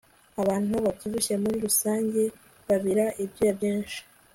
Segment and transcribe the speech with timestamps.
[0.41, 2.21] abantu babyibushye muri rusange
[2.67, 3.99] babira ibyuya byinshi